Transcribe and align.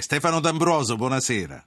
Stefano 0.00 0.40
D'Ambroso, 0.40 0.96
buonasera. 0.96 1.64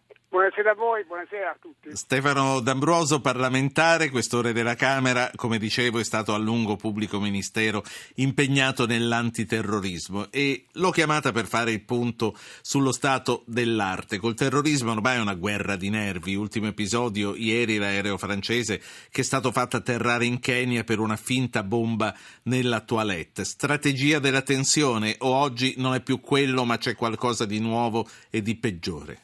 Buonasera 0.60 0.72
a 0.72 0.76
voi, 0.76 1.06
buonasera 1.06 1.50
a 1.52 1.58
tutti. 1.58 1.96
Stefano 1.96 2.60
D'Ambroso, 2.60 3.22
parlamentare, 3.22 4.10
questore 4.10 4.52
della 4.52 4.76
Camera, 4.76 5.32
come 5.36 5.58
dicevo 5.58 6.00
è 6.00 6.04
stato 6.04 6.34
a 6.34 6.38
lungo 6.38 6.76
pubblico 6.76 7.18
ministero 7.22 7.82
impegnato 8.16 8.86
nell'antiterrorismo 8.86 10.30
e 10.32 10.66
l'ho 10.74 10.90
chiamata 10.90 11.32
per 11.32 11.46
fare 11.46 11.72
il 11.72 11.82
punto 11.84 12.38
sullo 12.62 12.92
stato 12.92 13.44
dell'arte. 13.46 14.18
Col 14.18 14.34
terrorismo 14.34 14.92
ormai 14.92 15.16
è 15.16 15.22
una 15.22 15.36
guerra 15.36 15.78
di 15.78 15.90
nervi. 15.90 16.36
Ultimo 16.36 16.68
episodio, 16.68 17.36
ieri 17.36 17.78
l'aereo 17.78 18.18
francese 18.18 18.82
che 19.10 19.22
è 19.22 19.24
stato 19.24 19.54
fatto 19.54 19.78
atterrare 19.78 20.26
in 20.26 20.42
Kenya 20.42 20.84
per 20.84 21.00
una 21.00 21.16
finta 21.16 21.64
bomba 21.64 22.14
nella 22.44 22.82
toilette. 22.82 23.46
Strategia 23.46 24.20
della 24.20 24.42
tensione 24.42 25.16
o 25.20 25.34
oggi 25.34 25.76
non 25.78 25.94
è 25.94 26.02
più 26.02 26.20
quello 26.20 26.66
ma 26.66 26.78
c'è 26.78 26.96
qualcosa 26.96 27.46
di 27.46 27.60
nuovo 27.60 28.06
e 28.30 28.42
di 28.42 28.58
peggiore? 28.58 29.22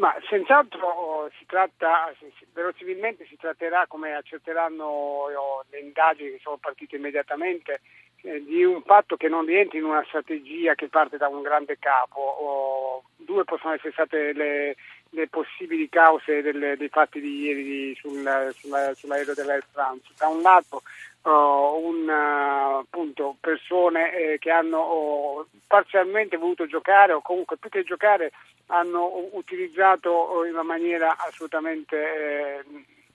Ma 0.00 0.16
senz'altro 0.30 0.88
oh, 0.88 1.30
si 1.38 1.44
tratta, 1.44 2.10
verosimilmente 2.54 3.26
si 3.26 3.36
tratterà, 3.36 3.84
come 3.86 4.14
accerteranno 4.14 4.84
oh, 4.84 5.64
le 5.68 5.78
indagini 5.78 6.30
che 6.30 6.40
sono 6.42 6.56
partite 6.56 6.96
immediatamente, 6.96 7.82
eh, 8.22 8.42
di 8.42 8.64
un 8.64 8.80
fatto 8.82 9.18
che 9.18 9.28
non 9.28 9.44
rientra 9.44 9.76
in 9.76 9.84
una 9.84 10.02
strategia 10.08 10.74
che 10.74 10.88
parte 10.88 11.18
da 11.18 11.28
un 11.28 11.42
grande 11.42 11.78
capo. 11.78 12.18
Oh, 12.18 13.02
due 13.16 13.44
possono 13.44 13.74
essere 13.74 13.92
state 13.92 14.32
le, 14.32 14.76
le 15.10 15.28
possibili 15.28 15.88
cause 15.88 16.42
delle, 16.42 16.76
dei 16.76 16.88
fatti 16.88 17.20
di 17.20 17.40
ieri 17.40 17.94
sul, 17.96 18.52
sulla, 18.54 18.94
sull'aereo 18.94 19.34
dell'Air 19.34 19.64
France. 19.72 20.08
Da 20.16 20.28
un 20.28 20.40
lato 20.40 20.82
uh, 21.22 21.30
un, 21.30 22.08
uh, 22.08 22.78
appunto, 22.78 23.36
persone 23.40 24.12
eh, 24.14 24.38
che 24.38 24.50
hanno 24.50 24.78
oh, 24.78 25.46
parzialmente 25.66 26.36
voluto 26.36 26.66
giocare 26.66 27.12
o 27.12 27.20
comunque 27.20 27.56
più 27.56 27.70
che 27.70 27.82
giocare 27.82 28.32
hanno 28.66 29.28
utilizzato 29.32 30.10
oh, 30.10 30.44
in 30.44 30.52
una 30.52 30.62
maniera 30.62 31.16
assolutamente 31.18 31.96
eh, 31.96 32.64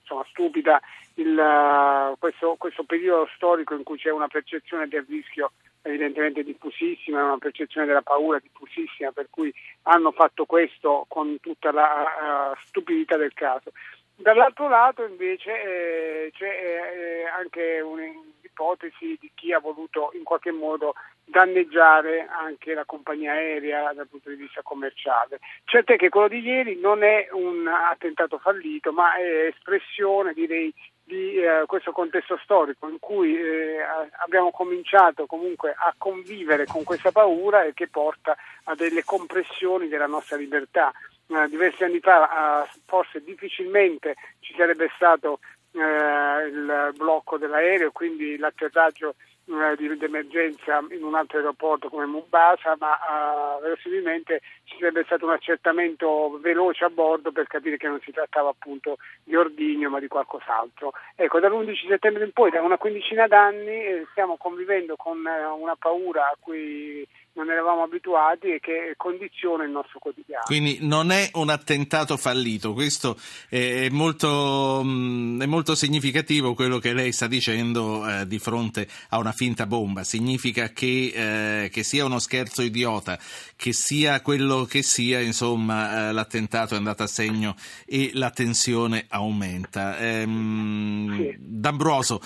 insomma, 0.00 0.24
stupida 0.28 0.80
il, 1.14 1.36
uh, 1.36 2.16
questo, 2.18 2.56
questo 2.58 2.84
periodo 2.84 3.28
storico 3.34 3.74
in 3.74 3.82
cui 3.82 3.96
c'è 3.96 4.10
una 4.10 4.28
percezione 4.28 4.86
del 4.86 5.06
rischio 5.08 5.52
evidentemente 5.86 6.42
diffusissima, 6.42 7.24
una 7.24 7.38
percezione 7.38 7.86
della 7.86 8.02
paura 8.02 8.38
diffusissima, 8.38 9.12
per 9.12 9.28
cui 9.30 9.52
hanno 9.82 10.10
fatto 10.10 10.44
questo 10.44 11.06
con 11.08 11.38
tutta 11.40 11.70
la 11.72 12.52
uh, 12.52 12.66
stupidità 12.66 13.16
del 13.16 13.32
caso. 13.32 13.72
Dall'altro 14.18 14.68
lato 14.68 15.04
invece 15.04 15.50
eh, 15.50 16.30
c'è 16.32 16.46
eh, 16.46 17.26
anche 17.26 17.80
un'ipotesi 17.80 19.18
di 19.20 19.30
chi 19.34 19.52
ha 19.52 19.58
voluto 19.58 20.10
in 20.14 20.24
qualche 20.24 20.52
modo 20.52 20.94
danneggiare 21.22 22.26
anche 22.26 22.72
la 22.72 22.86
compagnia 22.86 23.32
aerea 23.32 23.92
dal 23.92 24.08
punto 24.08 24.30
di 24.30 24.36
vista 24.36 24.62
commerciale. 24.62 25.38
Certo 25.64 25.92
è 25.92 25.96
che 25.96 26.08
quello 26.08 26.28
di 26.28 26.40
ieri 26.40 26.80
non 26.80 27.02
è 27.02 27.28
un 27.32 27.66
attentato 27.66 28.38
fallito, 28.38 28.90
ma 28.90 29.16
è 29.16 29.48
espressione 29.48 30.32
direi 30.32 30.72
di 31.06 31.36
eh, 31.36 31.62
questo 31.66 31.92
contesto 31.92 32.36
storico 32.42 32.88
in 32.88 32.98
cui 32.98 33.36
eh, 33.38 33.78
abbiamo 34.24 34.50
cominciato 34.50 35.26
comunque 35.26 35.72
a 35.72 35.94
convivere 35.96 36.66
con 36.66 36.82
questa 36.82 37.12
paura 37.12 37.62
e 37.62 37.74
che 37.74 37.86
porta 37.86 38.36
a 38.64 38.74
delle 38.74 39.04
compressioni 39.04 39.86
della 39.86 40.08
nostra 40.08 40.36
libertà. 40.36 40.92
Eh, 41.28 41.48
diversi 41.48 41.84
anni 41.84 42.00
fa 42.00 42.68
forse 42.86 43.22
difficilmente 43.22 44.16
ci 44.40 44.52
sarebbe 44.56 44.90
stato 44.96 45.38
eh, 45.72 46.46
il 46.48 46.92
blocco 46.96 47.38
dell'aereo, 47.38 47.92
quindi 47.92 48.36
l'atterraggio 48.36 49.14
di, 49.46 50.04
emergenza 50.04 50.84
in 50.90 51.04
un 51.04 51.14
altro 51.14 51.38
aeroporto 51.38 51.88
come 51.88 52.04
Mombasa, 52.04 52.76
ma 52.78 52.92
uh, 52.94 53.62
verosimilmente 53.62 54.40
ci 54.64 54.76
sarebbe 54.78 55.04
stato 55.04 55.24
un 55.24 55.32
accertamento 55.32 56.38
veloce 56.40 56.84
a 56.84 56.90
bordo 56.90 57.30
per 57.30 57.46
capire 57.46 57.76
che 57.76 57.86
non 57.86 58.00
si 58.00 58.10
trattava 58.10 58.50
appunto 58.50 58.98
di 59.22 59.36
ordigno 59.36 59.88
ma 59.88 60.00
di 60.00 60.08
qualcos'altro. 60.08 60.92
Ecco, 61.14 61.38
dall'11 61.38 61.86
settembre 61.86 62.24
in 62.24 62.32
poi, 62.32 62.50
da 62.50 62.60
una 62.60 62.76
quindicina 62.76 63.28
d'anni, 63.28 63.84
eh, 63.84 64.06
stiamo 64.10 64.36
convivendo 64.36 64.96
con 64.96 65.24
eh, 65.24 65.44
una 65.46 65.76
paura 65.76 66.24
a 66.26 66.36
cui 66.40 67.06
non 67.36 67.50
eravamo 67.50 67.82
abituati 67.82 68.48
e 68.48 68.60
che 68.60 68.94
condiziona 68.96 69.64
il 69.64 69.70
nostro 69.70 69.98
quotidiano. 69.98 70.44
Quindi 70.46 70.78
non 70.80 71.10
è 71.10 71.30
un 71.34 71.50
attentato 71.50 72.16
fallito, 72.16 72.72
questo 72.72 73.16
è 73.48 73.88
molto, 73.90 74.80
mm, 74.82 75.42
è 75.42 75.46
molto 75.46 75.74
significativo 75.74 76.54
quello 76.54 76.78
che 76.78 76.94
lei 76.94 77.12
sta 77.12 77.26
dicendo 77.26 78.08
eh, 78.08 78.26
di 78.26 78.38
fronte 78.38 78.88
a 79.10 79.18
una 79.18 79.32
finta 79.32 79.66
bomba, 79.66 80.02
significa 80.02 80.70
che, 80.70 81.64
eh, 81.64 81.68
che, 81.68 81.82
sia 81.82 82.06
uno 82.06 82.18
scherzo 82.18 82.62
idiota, 82.62 83.18
che 83.54 83.72
sia 83.72 84.22
quello 84.22 84.64
che 84.64 84.82
sia, 84.82 85.20
insomma 85.20 86.08
eh, 86.08 86.12
l'attentato 86.12 86.74
è 86.74 86.78
andato 86.78 87.02
a 87.02 87.06
segno 87.06 87.54
e 87.84 88.10
la 88.14 88.30
tensione 88.30 89.04
aumenta. 89.08 89.98
Ehm, 89.98 91.16
sì. 91.16 91.36
D'Ambroso, 91.38 92.20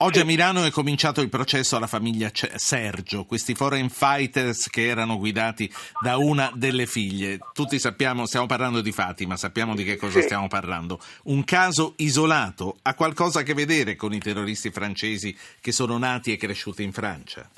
Oggi 0.00 0.20
a 0.20 0.26
Milano 0.26 0.66
è 0.66 0.70
cominciato 0.70 1.22
il 1.22 1.30
processo 1.30 1.74
alla 1.74 1.86
famiglia 1.86 2.28
Sergio, 2.30 3.24
questi 3.24 3.54
foreign 3.54 3.86
fighters 3.86 4.68
che 4.68 4.86
erano 4.88 5.16
guidati 5.16 5.72
da 6.02 6.18
una 6.18 6.50
delle 6.52 6.84
figlie. 6.84 7.38
Tutti 7.54 7.78
sappiamo, 7.78 8.26
stiamo 8.26 8.44
parlando 8.44 8.82
di 8.82 8.92
Fatima, 8.92 9.38
sappiamo 9.38 9.74
di 9.74 9.84
che 9.84 9.96
cosa 9.96 10.20
stiamo 10.20 10.48
parlando. 10.48 11.00
Un 11.24 11.44
caso 11.44 11.94
isolato, 11.96 12.76
ha 12.82 12.94
qualcosa 12.94 13.40
a 13.40 13.42
che 13.42 13.54
vedere 13.54 13.96
con 13.96 14.12
i 14.12 14.18
terroristi 14.18 14.70
francesi 14.70 15.34
che 15.62 15.72
sono 15.72 15.96
nati 15.96 16.30
e 16.30 16.36
cresciuti 16.36 16.82
in 16.82 16.92
Francia? 16.92 17.48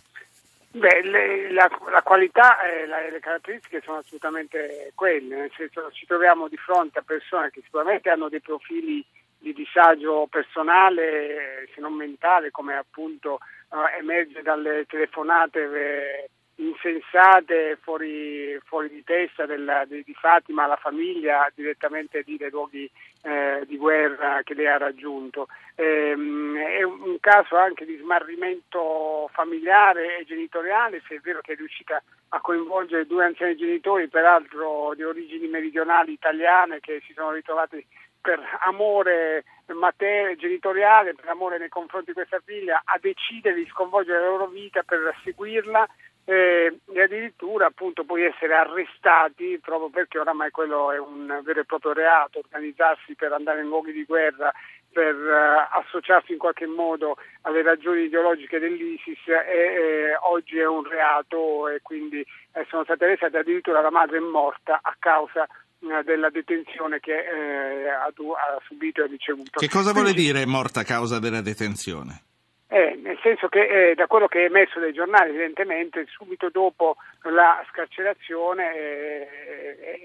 Beh, 0.70 1.02
le, 1.02 1.50
la, 1.50 1.68
la, 1.90 2.02
qualità 2.02 2.62
e 2.62 2.86
la, 2.86 3.00
le 3.00 3.18
caratteristiche 3.18 3.80
sono 3.84 3.98
assolutamente 3.98 4.92
quelle, 4.94 5.34
nel 5.34 5.52
senso 5.56 5.90
ci 5.90 6.06
troviamo 6.06 6.46
di 6.46 6.56
fronte 6.56 7.00
a 7.00 7.02
persone 7.02 7.50
che 7.50 7.62
sicuramente 7.64 8.10
hanno 8.10 8.28
dei 8.28 8.40
profili 8.40 9.04
di 9.38 9.52
disagio 9.52 10.26
personale, 10.28 11.68
se 11.74 11.80
non 11.80 11.94
mentale, 11.94 12.50
come 12.50 12.76
appunto 12.76 13.38
eh, 13.70 13.98
emerge 13.98 14.42
dalle 14.42 14.84
telefonate 14.86 15.60
eh, 15.60 16.30
insensate, 16.58 17.78
fuori, 17.80 18.58
fuori 18.64 18.88
di 18.88 19.04
testa 19.04 19.46
della, 19.46 19.84
di, 19.84 20.02
di, 20.04 20.14
Fatima 20.14 20.64
alla 20.64 20.76
famiglia 20.76 21.50
direttamente 21.54 22.22
lì 22.26 22.36
dai 22.36 22.50
luoghi 22.50 22.90
eh, 23.22 23.64
di 23.66 23.76
guerra 23.76 24.40
che 24.42 24.54
lei 24.54 24.66
ha 24.66 24.76
raggiunto. 24.76 25.48
Ehm, 25.76 26.56
è 26.56 26.82
un, 26.82 27.16
caso 27.20 27.56
anche 27.56 27.84
di 27.84 27.96
smarrimento 27.96 29.30
familiare 29.32 30.18
e 30.18 30.24
genitoriale, 30.24 31.00
se 31.06 31.16
è 31.16 31.20
vero 31.20 31.40
che 31.40 31.52
è 31.52 31.56
riuscita 31.56 32.02
a 32.30 32.40
coinvolgere 32.40 33.06
due 33.06 33.24
anziani 33.24 33.56
genitori, 33.56 34.08
peraltro 34.08 34.94
di 34.96 35.04
origini 35.04 35.46
meridionali 35.46 36.12
italiane, 36.12 36.80
che 36.80 37.00
si 37.06 37.12
sono 37.12 37.30
ritrovati 37.30 37.84
per 38.28 38.44
amore 38.66 39.44
mater- 39.68 40.36
genitoriale, 40.36 41.14
per 41.14 41.28
amore 41.28 41.56
nei 41.56 41.70
confronti 41.70 42.08
di 42.08 42.12
questa 42.12 42.40
figlia, 42.44 42.82
a 42.84 42.98
decidere 43.00 43.54
di 43.54 43.66
sconvolgere 43.70 44.20
la 44.20 44.28
loro 44.28 44.48
vita 44.48 44.82
per 44.82 45.16
seguirla 45.24 45.88
eh, 46.26 46.78
e 46.92 47.00
addirittura 47.00 47.64
appunto 47.64 48.04
poi 48.04 48.24
essere 48.24 48.54
arrestati 48.54 49.58
proprio 49.62 49.88
perché 49.88 50.18
oramai 50.18 50.50
quello 50.50 50.92
è 50.92 50.98
un 50.98 51.40
vero 51.42 51.60
e 51.60 51.64
proprio 51.64 51.94
reato, 51.94 52.40
organizzarsi 52.40 53.14
per 53.14 53.32
andare 53.32 53.62
in 53.62 53.68
luoghi 53.68 53.92
di 53.92 54.04
guerra, 54.04 54.52
per 54.92 55.14
uh, 55.14 55.78
associarsi 55.78 56.32
in 56.32 56.38
qualche 56.38 56.66
modo 56.66 57.16
alle 57.42 57.62
ragioni 57.62 58.04
ideologiche 58.04 58.58
dell'ISIS 58.58 59.26
e, 59.28 59.32
eh, 59.32 60.16
oggi 60.20 60.58
è 60.58 60.66
un 60.66 60.82
reato 60.82 61.68
e 61.68 61.80
quindi 61.80 62.20
eh, 62.20 62.66
sono 62.68 62.84
state 62.84 63.04
arrestate 63.04 63.38
addirittura 63.38 63.80
la 63.80 63.90
madre 63.90 64.16
è 64.16 64.20
morta 64.20 64.80
a 64.82 64.94
causa 64.98 65.44
eh, 65.44 65.67
della 66.04 66.30
detenzione 66.30 67.00
che 67.00 67.12
eh, 67.12 67.88
ha, 67.88 68.04
ha, 68.06 68.60
subito 68.66 69.00
e 69.00 69.04
ha 69.04 69.06
ricevuto. 69.06 69.60
Che 69.60 69.68
cosa 69.68 69.92
vuole 69.92 70.12
dire 70.12 70.44
morta 70.46 70.80
a 70.80 70.84
causa 70.84 71.18
della 71.18 71.40
detenzione? 71.40 72.22
Eh, 72.70 72.98
nel 73.02 73.18
senso 73.22 73.48
che 73.48 73.90
eh, 73.90 73.94
da 73.94 74.06
quello 74.06 74.28
che 74.28 74.42
è 74.42 74.44
emesso 74.44 74.78
dai 74.78 74.92
giornali 74.92 75.30
evidentemente 75.30 76.04
subito 76.10 76.50
dopo 76.50 76.96
la 77.22 77.64
scarcerazione 77.70 78.72
è, 78.74 79.28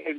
è, 0.05 0.15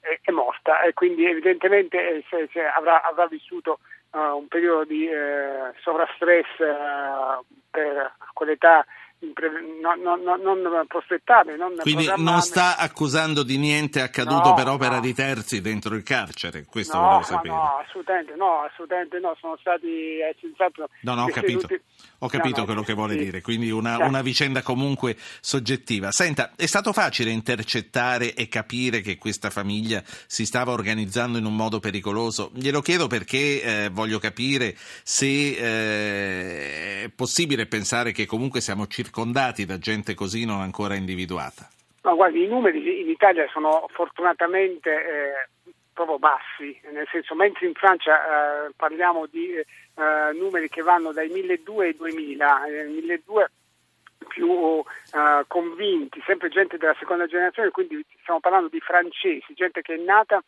è, 0.00 0.18
è 0.20 0.30
morta 0.30 0.82
e 0.82 0.92
quindi 0.92 1.24
evidentemente 1.24 2.16
eh, 2.16 2.24
se, 2.28 2.50
se 2.52 2.66
avrà, 2.66 3.02
avrà, 3.02 3.26
vissuto 3.28 3.78
uh, 4.10 4.36
un 4.36 4.46
periodo 4.46 4.84
di 4.84 5.06
uh, 5.06 5.72
sovrastress 5.80 6.48
uh, 6.58 7.42
per 7.70 8.12
quell'età 8.34 8.84
no, 9.80 9.94
no, 9.94 10.16
no, 10.16 10.36
non 10.36 10.86
prospettabile. 10.86 11.56
Non 11.56 11.74
Quindi 11.80 12.10
non 12.16 12.40
sta 12.40 12.76
accusando 12.76 13.42
di 13.42 13.56
niente 13.58 14.00
accaduto 14.00 14.54
per 14.54 14.68
opera 14.68 15.00
di 15.00 15.14
terzi 15.14 15.60
dentro 15.60 15.94
il 15.94 16.02
carcere, 16.02 16.64
questo 16.64 16.98
volevo 16.98 17.22
sapere. 17.22 17.54
No, 17.54 17.78
assolutamente 17.78 18.34
no, 18.34 18.60
assolutamente 18.62 19.18
no, 19.18 19.36
sono 19.40 19.56
stati 19.60 20.18
eh, 20.18 20.36
senz'altro... 20.40 20.88
No, 21.02 21.14
no, 21.14 21.24
ho 21.24 21.28
capito, 21.28 21.68
ho 22.18 22.28
capito 22.28 22.64
quello 22.64 22.82
che 22.82 22.92
vuole 22.92 23.16
dire, 23.16 23.40
quindi 23.40 23.70
una, 23.70 24.04
una 24.04 24.22
vicenda 24.22 24.62
comunque 24.62 25.16
soggettiva. 25.40 26.10
Senta, 26.10 26.52
è 26.56 26.66
stato 26.66 26.92
facile 26.92 27.30
intercettare 27.30 28.34
e 28.34 28.48
capire 28.48 29.00
che 29.00 29.16
questa 29.16 29.50
famiglia 29.50 30.02
si 30.26 30.44
stava 30.44 30.72
organizzando 30.72 31.38
in 31.38 31.44
un 31.44 31.56
modo 31.56 31.80
pericoloso? 31.80 32.50
Glielo 32.54 32.80
chiedo 32.80 33.06
perché 33.06 33.62
eh, 33.62 33.88
voglio 33.90 34.18
capire 34.18 34.76
se 35.02 35.26
eh, 35.26 37.04
è 37.04 37.08
possibile 37.08 37.66
pensare 37.66 38.12
che 38.12 38.26
comunque 38.26 38.60
siamo 38.60 38.86
circondati 38.86 39.12
da 39.64 39.78
gente 39.78 40.14
così 40.14 40.44
non 40.44 40.60
ancora 40.60 40.94
individuata. 40.94 41.68
No, 42.02 42.16
guardi, 42.16 42.42
i 42.42 42.48
numeri 42.48 43.00
in 43.00 43.08
Italia 43.08 43.48
sono 43.50 43.86
fortunatamente 43.92 44.90
eh, 44.90 45.48
proprio 45.92 46.18
bassi, 46.18 46.78
nel 46.92 47.08
senso 47.10 47.34
mentre 47.34 47.66
in 47.66 47.74
Francia 47.74 48.66
eh, 48.66 48.72
parliamo 48.76 49.26
di 49.26 49.54
eh, 49.54 49.64
numeri 50.34 50.68
che 50.68 50.82
vanno 50.82 51.12
dai 51.12 51.28
1200 51.28 51.80
ai 51.80 51.96
2000, 51.96 52.66
eh, 52.66 52.84
1200 52.84 53.50
più 54.24 54.48
uh, 54.48 54.84
convinti, 55.46 56.22
sempre 56.24 56.48
gente 56.48 56.78
della 56.78 56.96
seconda 56.98 57.26
generazione, 57.26 57.70
quindi 57.70 58.02
stiamo 58.22 58.40
parlando 58.40 58.68
di 58.68 58.80
francesi, 58.80 59.52
gente 59.54 59.82
che 59.82 59.94
è 59.94 59.98
nata 59.98 60.42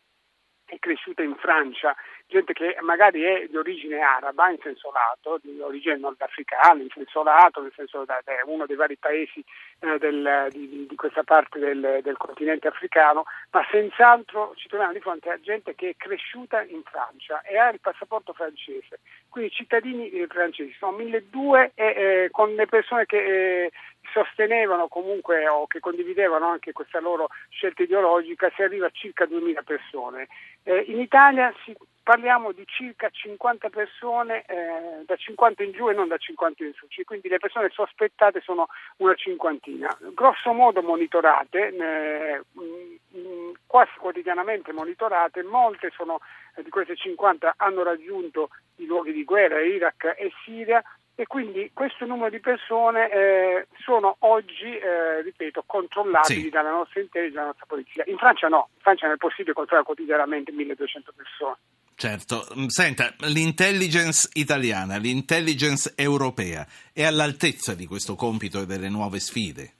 cresciuta 0.79 1.23
in 1.23 1.35
Francia 1.35 1.95
gente 2.27 2.53
che 2.53 2.77
magari 2.81 3.23
è 3.23 3.47
di 3.49 3.55
origine 3.55 3.99
araba 3.99 4.49
in 4.49 4.57
senso 4.61 4.91
lato, 4.91 5.39
di 5.41 5.59
origine 5.61 5.97
nordafricana 5.97 6.81
in 6.81 6.89
senso 6.93 7.23
lato, 7.23 7.61
nel 7.61 7.71
senso 7.75 8.03
da, 8.03 8.21
da 8.23 8.33
uno 8.45 8.65
dei 8.65 8.75
vari 8.75 8.97
paesi 8.97 9.43
eh, 9.79 9.97
del, 9.97 10.47
di, 10.51 10.85
di, 10.87 10.95
questa 10.95 11.23
parte 11.23 11.57
del, 11.57 11.99
del, 12.03 12.17
continente 12.17 12.67
africano, 12.67 13.23
ma 13.51 13.65
senz'altro 13.71 14.53
ci 14.55 14.67
troviamo 14.67 14.93
di 14.93 14.99
fronte 14.99 15.29
a 15.29 15.39
gente 15.39 15.73
che 15.73 15.89
è 15.91 15.95
cresciuta 15.95 16.61
in 16.63 16.81
Francia 16.83 17.41
e 17.41 17.57
ha 17.57 17.69
il 17.69 17.79
passaporto 17.79 18.33
francese, 18.33 18.99
quindi 19.29 19.51
cittadini 19.51 20.09
eh, 20.09 20.27
francesi, 20.27 20.75
sono 20.77 20.97
1200 20.97 21.71
e 21.75 21.85
eh, 21.85 22.29
con 22.31 22.53
le 22.53 22.65
persone 22.65 23.05
che 23.05 23.63
eh, 23.63 23.71
sostenevano 24.11 24.87
comunque 24.87 25.47
o 25.47 25.67
che 25.67 25.79
condividevano 25.79 26.45
anche 26.45 26.71
questa 26.71 26.99
loro 26.99 27.29
scelta 27.49 27.83
ideologica 27.83 28.51
si 28.55 28.61
arriva 28.61 28.87
a 28.87 28.91
circa 28.91 29.25
2000 29.25 29.61
persone. 29.63 30.27
Eh, 30.63 30.85
in 30.87 30.99
Italia 30.99 31.53
si 31.63 31.75
parliamo 32.07 32.53
di 32.53 32.63
circa 32.65 33.09
50 33.09 33.67
persone 33.67 34.45
eh, 34.47 35.03
da 35.05 35.17
50 35.17 35.63
in 35.63 35.71
giù 35.71 35.89
e 35.89 35.93
non 35.93 36.07
da 36.07 36.15
50 36.15 36.63
in 36.63 36.71
su, 36.73 36.87
quindi 37.03 37.27
le 37.27 37.37
persone 37.37 37.67
sospettate 37.69 38.39
sono 38.39 38.67
una 38.97 39.13
cinquantina, 39.13 39.93
grosso 40.13 40.53
modo 40.53 40.81
monitorate, 40.81 41.67
eh, 41.67 42.41
mm, 42.57 43.51
quasi 43.67 43.91
quotidianamente 43.97 44.71
monitorate, 44.71 45.43
molte 45.43 45.91
sono, 45.93 46.21
eh, 46.55 46.63
di 46.63 46.69
queste 46.69 46.95
50 46.95 47.55
hanno 47.57 47.83
raggiunto 47.83 48.51
i 48.77 48.85
luoghi 48.85 49.11
di 49.11 49.25
guerra, 49.25 49.59
Iraq 49.59 50.15
e 50.17 50.31
Siria, 50.45 50.81
e 51.19 51.25
quindi 51.25 51.71
questo 51.73 52.05
numero 52.05 52.29
di 52.29 52.39
persone 52.39 53.09
eh, 53.09 53.67
sono 53.83 54.17
oggi, 54.19 54.77
eh, 54.77 55.23
ripeto, 55.23 55.63
controllabili 55.65 56.41
sì. 56.43 56.49
dalla 56.49 56.69
nostra 56.69 57.01
intelligence 57.01 57.33
e 57.33 57.33
dalla 57.33 57.47
nostra 57.47 57.65
polizia. 57.65 58.03
In 58.05 58.17
Francia 58.17 58.47
no, 58.47 58.69
in 58.75 58.81
Francia 58.81 59.07
non 59.07 59.15
è 59.15 59.17
possibile 59.17 59.55
controllare 59.55 59.87
quotidianamente 59.87 60.51
1200 60.51 61.13
persone. 61.15 61.55
Certo, 61.95 62.45
mm, 62.55 62.67
senta, 62.67 63.15
l'intelligence 63.33 64.29
italiana, 64.33 64.97
l'intelligence 64.97 65.95
europea 65.97 66.67
è 66.93 67.03
all'altezza 67.03 67.73
di 67.73 67.87
questo 67.87 68.13
compito 68.13 68.61
e 68.61 68.67
delle 68.67 68.87
nuove 68.87 69.17
sfide? 69.17 69.73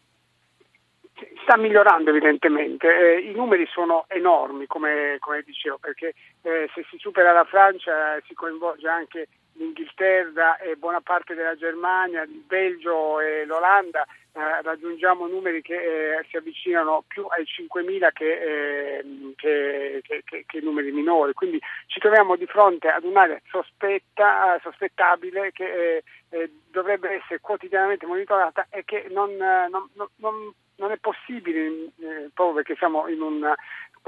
Sta 1.44 1.56
migliorando 1.56 2.10
evidentemente, 2.10 2.88
eh, 2.88 3.20
i 3.20 3.34
numeri 3.36 3.68
sono 3.72 4.06
enormi 4.08 4.66
come, 4.66 5.18
come 5.20 5.44
dicevo 5.46 5.78
perché 5.78 6.16
eh, 6.42 6.68
se 6.74 6.84
si 6.90 6.98
supera 6.98 7.32
la 7.32 7.46
Francia 7.46 8.20
si 8.26 8.34
coinvolge 8.34 8.88
anche 8.88 9.28
l'Inghilterra 9.58 10.58
e 10.58 10.76
buona 10.76 11.02
parte 11.02 11.34
della 11.34 11.56
Germania, 11.56 12.24
il 12.24 12.44
Belgio 12.46 13.20
e 13.20 13.46
l'Olanda 13.46 14.06
eh, 14.38 14.62
raggiungiamo 14.62 15.28
numeri 15.28 15.62
che 15.62 15.76
eh, 16.18 16.26
si 16.30 16.38
avvicinano 16.38 17.04
più 17.08 17.26
ai 17.26 17.44
5.000 17.44 18.10
che, 18.14 18.98
ehm, 19.00 19.34
che, 19.36 20.02
che, 20.04 20.44
che, 20.46 20.60
numeri 20.62 20.92
minori, 20.92 21.34
quindi 21.34 21.60
ci 21.88 22.00
troviamo 22.00 22.36
di 22.36 22.46
fronte 22.46 22.88
ad 22.88 23.04
un'area 23.04 23.42
sospetta, 23.50 24.60
sospettabile 24.62 25.52
che 25.52 25.66
eh, 25.66 26.04
eh, 26.30 26.52
dovrebbe 26.70 27.16
essere 27.16 27.40
quotidianamente 27.40 28.06
monitorata 28.06 28.68
e 28.70 28.84
che 28.86 29.08
non, 29.10 29.36
non, 29.36 29.90
non, 29.96 30.08
non 30.18 30.54
è 30.78 30.98
possibile, 30.98 31.92
proprio 32.34 32.56
perché 32.56 32.76
siamo 32.78 33.08
in 33.08 33.22
un 33.22 33.54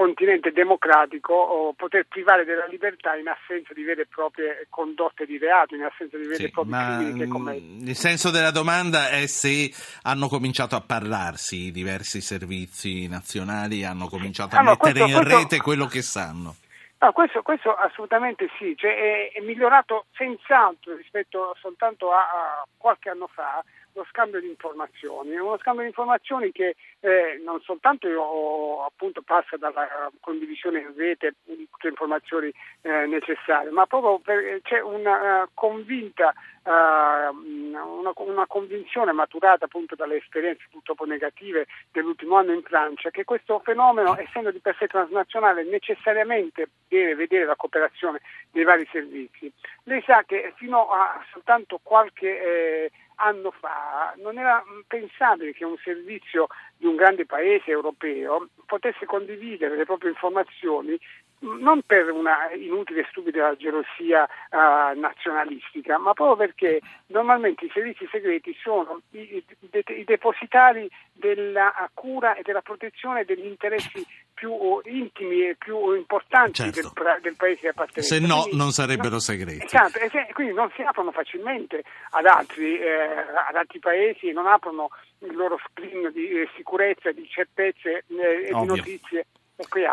continente 0.00 0.50
democratico 0.52 1.74
poter 1.76 2.06
privare 2.08 2.46
della 2.46 2.64
libertà 2.64 3.16
in 3.16 3.28
assenza 3.28 3.74
di 3.74 3.82
vere 3.82 4.02
e 4.02 4.06
proprie 4.06 4.66
condotte 4.70 5.26
di 5.26 5.36
reato, 5.36 5.74
in 5.74 5.82
assenza 5.82 6.16
di 6.16 6.22
vere 6.22 6.36
sì, 6.36 6.44
e 6.44 6.50
proprie 6.50 6.74
crimini 6.74 7.18
che 7.18 7.28
commettono. 7.28 7.90
Il 7.90 7.96
senso 7.96 8.30
della 8.30 8.50
domanda 8.50 9.10
è 9.10 9.26
se 9.26 9.70
hanno 10.04 10.28
cominciato 10.28 10.74
a 10.74 10.80
parlarsi 10.80 11.66
i 11.66 11.70
diversi 11.70 12.22
servizi 12.22 13.08
nazionali, 13.08 13.84
hanno 13.84 14.08
cominciato 14.08 14.56
a 14.56 14.60
allora, 14.60 14.76
mettere 14.80 15.00
questo, 15.00 15.18
in 15.18 15.22
questo... 15.22 15.38
rete 15.38 15.60
quello 15.60 15.86
che 15.86 16.00
sanno. 16.00 16.54
No, 17.02 17.12
questo, 17.12 17.42
questo, 17.42 17.74
assolutamente 17.74 18.48
sì, 18.58 18.74
cioè 18.76 18.94
è, 18.94 19.38
è, 19.38 19.40
migliorato 19.40 20.06
senz'altro 20.14 20.96
rispetto 20.96 21.54
soltanto 21.58 22.12
a, 22.12 22.20
a 22.20 22.66
qualche 22.76 23.08
anno 23.08 23.26
fa 23.26 23.62
lo 23.94 24.06
scambio 24.08 24.40
di 24.40 24.48
informazioni, 24.48 25.36
uno 25.36 25.58
scambio 25.58 25.82
di 25.82 25.88
informazioni 25.88 26.52
che 26.52 26.76
eh, 27.00 27.40
non 27.44 27.60
soltanto 27.60 28.08
io, 28.08 28.84
appunto, 28.84 29.22
passa 29.22 29.56
dalla 29.56 30.10
condivisione 30.20 30.80
in 30.80 30.92
rete 30.96 31.34
di 31.44 31.68
tutte 31.70 31.84
le 31.84 31.90
informazioni 31.90 32.52
eh, 32.82 33.06
necessarie, 33.06 33.70
ma 33.70 33.86
proprio 33.86 34.18
per, 34.18 34.60
c'è 34.62 34.80
una 34.80 35.42
uh, 35.42 35.48
convinta 35.54 36.32
uh, 36.62 36.70
una, 36.70 38.12
una, 38.14 38.46
convinzione 38.46 39.12
maturata 39.12 39.64
appunto 39.64 39.94
dalle 39.94 40.16
esperienze 40.16 40.64
purtroppo 40.70 41.04
negative 41.04 41.66
dell'ultimo 41.90 42.36
anno 42.36 42.52
in 42.52 42.62
Francia 42.62 43.10
che 43.10 43.24
questo 43.24 43.60
fenomeno, 43.60 44.16
essendo 44.18 44.50
di 44.50 44.60
per 44.60 44.76
sé 44.78 44.86
transnazionale, 44.86 45.64
necessariamente 45.64 46.68
deve 46.88 47.14
vedere 47.14 47.44
la 47.44 47.56
cooperazione 47.56 48.20
dei 48.50 48.64
vari 48.64 48.86
servizi. 48.90 49.50
Lei 49.84 50.02
sa 50.02 50.22
che 50.24 50.52
fino 50.56 50.88
a 50.90 51.24
soltanto 51.32 51.80
qualche 51.82 52.40
eh, 52.40 52.90
anno 53.20 53.50
fa 53.50 54.14
non 54.16 54.38
era 54.38 54.62
pensabile 54.86 55.52
che 55.52 55.64
un 55.64 55.76
servizio 55.82 56.48
di 56.76 56.86
un 56.86 56.96
grande 56.96 57.26
paese 57.26 57.70
europeo 57.70 58.48
potesse 58.66 59.06
condividere 59.06 59.76
le 59.76 59.84
proprie 59.84 60.10
informazioni 60.10 60.98
non 61.40 61.82
per 61.86 62.10
una 62.10 62.50
inutile 62.52 63.00
e 63.00 63.06
stupida 63.10 63.56
gelosia 63.56 64.24
uh, 64.24 64.98
nazionalistica, 64.98 65.98
ma 65.98 66.12
proprio 66.12 66.36
perché 66.36 66.80
normalmente 67.06 67.64
i 67.64 67.70
servizi 67.72 68.06
segreti 68.10 68.54
sono 68.60 69.00
i, 69.12 69.36
i, 69.36 69.44
i 69.70 70.04
depositari 70.04 70.90
della 71.12 71.72
cura 71.94 72.34
e 72.34 72.42
della 72.42 72.60
protezione 72.60 73.24
degli 73.24 73.46
interessi 73.46 74.04
più 74.40 74.80
intimi 74.84 75.48
e 75.48 75.56
più 75.56 75.94
importanti 75.94 76.72
certo. 76.72 76.92
del, 76.94 77.18
del, 77.20 77.36
paese 77.36 77.60
che 77.60 77.68
appartengono. 77.68 78.06
Se 78.06 78.18
no 78.18 78.40
quindi, 78.40 78.56
non 78.56 78.72
sarebbero 78.72 79.10
no, 79.10 79.18
segreti. 79.18 79.66
Esatto, 79.66 79.98
quindi 80.32 80.54
non 80.54 80.70
si 80.74 80.80
aprono 80.80 81.12
facilmente 81.12 81.84
ad 82.12 82.24
altri, 82.24 82.80
eh, 82.80 83.20
ad 83.48 83.54
altri 83.54 83.80
paesi, 83.80 84.32
non 84.32 84.46
aprono 84.46 84.88
il 85.18 85.36
loro 85.36 85.60
screen 85.68 86.10
di 86.12 86.40
eh, 86.40 86.48
sicurezza, 86.56 87.12
di 87.12 87.28
certezze 87.28 88.04
eh, 88.08 88.48
e 88.48 88.50
di 88.58 88.64
notizie 88.64 89.26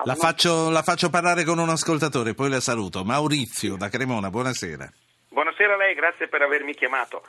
la 0.05 0.15
faccio, 0.15 0.69
la 0.69 0.81
faccio, 0.81 1.09
parlare 1.09 1.43
con 1.43 1.59
un 1.59 1.67
ascoltatore, 1.67 2.33
poi 2.33 2.49
la 2.49 2.61
saluto. 2.61 3.03
Maurizio 3.03 3.75
da 3.75 3.89
Cremona, 3.89 4.29
buonasera. 4.29 4.89
Buonasera 5.27 5.73
a 5.73 5.77
lei, 5.77 5.93
grazie 5.93 6.29
per 6.29 6.41
avermi 6.41 6.73
chiamato. 6.73 7.23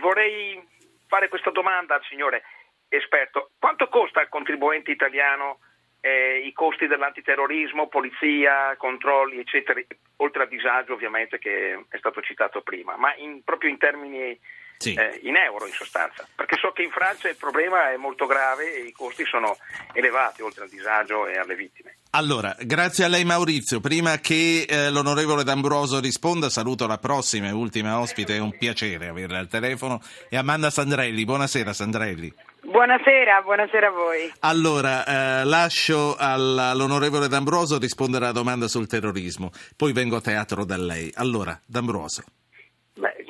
Vorrei 0.00 0.62
fare 1.08 1.28
questa 1.28 1.50
domanda 1.50 1.96
al 1.96 2.02
signore 2.08 2.44
esperto. 2.88 3.50
Quanto 3.58 3.88
costa 3.88 4.20
al 4.20 4.28
contribuente 4.28 4.92
italiano 4.92 5.58
eh, 6.02 6.42
i 6.44 6.52
costi 6.52 6.88
dell'antiterrorismo, 6.88 7.86
polizia, 7.86 8.74
controlli, 8.76 9.38
eccetera, 9.38 9.80
oltre 10.16 10.42
al 10.42 10.48
disagio 10.48 10.94
ovviamente 10.94 11.38
che 11.38 11.84
è 11.88 11.96
stato 11.96 12.20
citato 12.20 12.60
prima, 12.60 12.96
ma 12.96 13.14
in, 13.16 13.42
proprio 13.44 13.70
in 13.70 13.78
termini 13.78 14.36
sì. 14.78 14.94
eh, 14.94 15.20
in 15.22 15.36
euro 15.36 15.64
in 15.64 15.72
sostanza, 15.72 16.26
perché 16.34 16.56
so 16.56 16.72
che 16.72 16.82
in 16.82 16.90
Francia 16.90 17.28
il 17.28 17.36
problema 17.36 17.92
è 17.92 17.96
molto 17.96 18.26
grave 18.26 18.74
e 18.74 18.80
i 18.80 18.92
costi 18.92 19.24
sono 19.24 19.56
elevati 19.92 20.42
oltre 20.42 20.64
al 20.64 20.70
disagio 20.70 21.28
e 21.28 21.38
alle 21.38 21.54
vittime. 21.54 21.98
Allora, 22.10 22.56
grazie 22.58 23.04
a 23.04 23.08
lei 23.08 23.24
Maurizio. 23.24 23.78
Prima 23.78 24.18
che 24.18 24.66
eh, 24.68 24.90
l'onorevole 24.90 25.44
D'Ambroso 25.44 26.00
risponda, 26.00 26.50
saluto 26.50 26.88
la 26.88 26.98
prossima 26.98 27.46
e 27.46 27.52
ultima 27.52 28.00
ospite, 28.00 28.34
è 28.34 28.40
un 28.40 28.58
piacere 28.58 29.06
averla 29.06 29.38
al 29.38 29.48
telefono, 29.48 30.00
è 30.28 30.36
Amanda 30.36 30.68
Sandrelli. 30.68 31.24
Buonasera 31.24 31.72
Sandrelli. 31.72 32.34
Buonasera, 32.64 33.42
buonasera 33.42 33.88
a 33.88 33.90
voi. 33.90 34.32
Allora, 34.40 35.04
eh, 35.04 35.44
lascio 35.44 36.14
all'onorevole 36.16 37.26
D'Ambroso 37.26 37.76
rispondere 37.78 38.24
alla 38.24 38.32
domanda 38.32 38.68
sul 38.68 38.86
terrorismo, 38.86 39.50
poi 39.76 39.92
vengo 39.92 40.16
a 40.16 40.20
teatro 40.20 40.64
da 40.64 40.76
lei. 40.76 41.10
Allora, 41.16 41.58
D'Ambroso. 41.66 42.22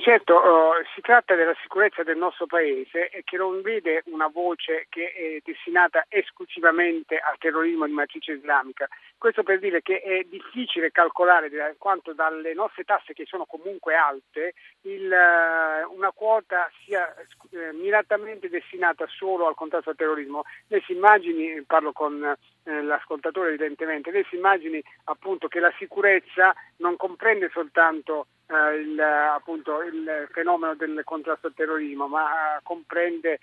Certo, 0.03 0.35
uh, 0.35 0.73
si 0.97 1.01
tratta 1.01 1.37
della 1.37 1.55
sicurezza 1.63 2.03
del 2.03 2.17
nostro 2.17 2.47
Paese 2.47 3.09
e 3.11 3.23
che 3.23 3.37
non 3.37 3.63
vede 3.63 4.03
una 4.07 4.27
voce 4.27 4.87
che 4.89 5.13
è 5.13 5.41
destinata 5.45 6.07
esclusivamente 6.09 7.19
al 7.19 7.39
terrorismo 7.39 7.87
di 7.87 7.93
matrice 7.93 8.33
islamica. 8.33 8.89
Questo 9.17 9.45
per 9.45 9.61
dire 9.61 9.81
che 9.81 10.01
è 10.01 10.25
difficile 10.25 10.91
calcolare 10.91 11.77
quanto 11.79 12.15
dalle 12.15 12.53
nostre 12.53 12.83
tasse, 12.83 13.13
che 13.13 13.27
sono 13.27 13.45
comunque 13.45 13.95
alte, 13.95 14.55
il, 14.81 15.07
uh, 15.09 15.95
una 15.95 16.11
quota 16.11 16.69
sia 16.85 17.15
uh, 17.51 17.77
miratamente 17.77 18.49
destinata 18.49 19.07
solo 19.07 19.47
al 19.47 19.55
contrasto 19.55 19.91
al 19.91 19.97
terrorismo. 19.97 20.43
Lei 20.67 20.83
si 20.85 20.95
immagini, 20.95 21.63
parlo 21.63 21.93
con 21.93 22.37
l'ascoltatore 22.65 23.49
evidentemente, 23.49 24.11
lei 24.11 24.25
si 24.29 24.37
immagini 24.37 24.83
appunto 25.05 25.49
che 25.49 25.59
la 25.59 25.73
sicurezza 25.79 26.55
non 26.79 26.97
comprende 26.97 27.51
soltanto 27.53 28.27
eh, 28.53 28.81
il, 28.81 29.01
appunto, 29.01 29.83
il 29.83 30.29
fenomeno 30.31 30.75
del 30.75 31.01
contrasto 31.05 31.47
al 31.47 31.55
terrorismo, 31.55 32.07
ma 32.07 32.61
comprende 32.63 33.41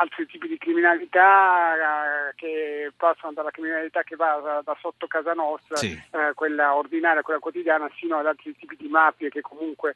altri 0.00 0.26
tipi 0.26 0.48
di 0.48 0.58
criminalità 0.58 2.32
che 2.34 2.92
passano 2.96 3.32
dalla 3.32 3.50
criminalità 3.50 4.02
che 4.02 4.16
va 4.16 4.40
da, 4.42 4.62
da 4.64 4.76
sotto 4.80 5.06
casa 5.06 5.32
nostra, 5.32 5.76
sì. 5.76 5.98
quella 6.34 6.74
ordinaria, 6.74 7.22
quella 7.22 7.38
quotidiana, 7.38 7.90
sino 7.96 8.18
ad 8.18 8.26
altri 8.26 8.54
tipi 8.56 8.76
di 8.76 8.88
mafie 8.88 9.30
che 9.30 9.40
comunque 9.40 9.94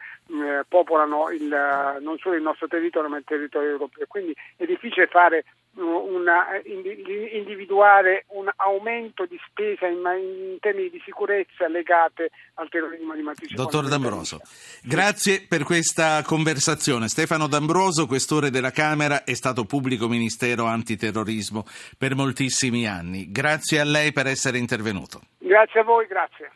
popolano 0.69 1.30
il, 1.30 1.99
non 2.00 2.16
solo 2.19 2.37
il 2.37 2.42
nostro 2.42 2.69
territorio 2.69 3.11
ma 3.11 3.19
il 3.19 3.25
territorio 3.25 3.71
europeo. 3.71 4.07
Quindi 4.09 4.35
è 4.57 4.64
difficile 4.64 5.07
fare 5.07 5.45
una, 5.75 6.47
individuare 6.64 8.25
un 8.28 8.50
aumento 8.57 9.25
di 9.25 9.38
spesa 9.47 9.87
in, 9.87 9.99
in, 9.99 10.57
termini 10.59 10.90
di 10.90 11.00
sicurezza 11.04 11.69
legate 11.69 12.30
al 12.54 12.69
terrorismo 12.69 13.14
di 13.14 13.23
matrice. 13.23 13.54
Dottor 13.54 13.87
D'Ambroso, 13.90 14.40
grazie 14.82 15.44
per 15.47 15.64
questa 15.64 16.23
conversazione. 16.23 17.09
Stefano 17.09 17.47
D'Ambroso, 17.47 18.06
questore 18.06 18.50
della 18.50 18.70
Camera, 18.70 19.25
è 19.25 19.35
stato 19.35 19.64
pubblico 19.64 20.09
ministero 20.09 20.64
antiterrorismo 20.64 21.66
per 21.99 22.14
moltissimi 22.14 22.87
anni. 22.87 23.30
Grazie 23.30 23.80
a 23.80 23.85
lei 23.85 24.12
per 24.12 24.26
essere 24.26 24.56
intervenuto. 24.56 25.20
Grazie 25.38 25.80
a 25.80 25.85
voi, 25.85 26.06
grazie. 26.06 26.52